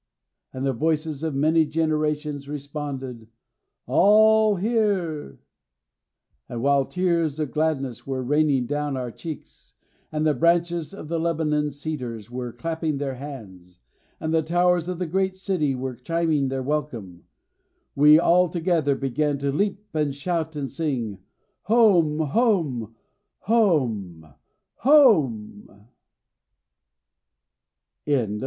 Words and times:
And 0.51 0.65
the 0.65 0.73
voices 0.73 1.21
of 1.21 1.35
many 1.35 1.63
generations 1.63 2.49
responded, 2.49 3.27
'All 3.85 4.55
here!' 4.55 5.39
And 6.49 6.63
while 6.63 6.85
tears 6.85 7.39
of 7.39 7.51
gladness 7.51 8.07
were 8.07 8.23
raining 8.23 8.65
down 8.65 8.97
our 8.97 9.11
cheeks, 9.11 9.75
and 10.11 10.25
the 10.25 10.33
branches 10.33 10.91
of 10.91 11.07
the 11.07 11.19
Lebanon 11.19 11.69
cedars 11.69 12.31
were 12.31 12.51
clapping 12.51 12.97
their 12.97 13.13
hands, 13.13 13.79
and 14.19 14.33
the 14.33 14.41
towers 14.41 14.87
of 14.87 14.97
the 14.97 15.05
great 15.05 15.35
city 15.35 15.75
were 15.75 15.93
chiming 15.93 16.47
their 16.47 16.63
welcome, 16.63 17.25
we 17.93 18.17
all 18.17 18.49
together 18.49 18.95
began 18.95 19.37
to 19.37 19.51
leap 19.51 19.85
and 19.93 20.15
shout 20.15 20.55
and 20.55 20.71
sing, 20.71 21.19
'Home, 21.65 22.17
home, 22.21 22.95
home, 23.41 24.33
home!'" 24.77 25.87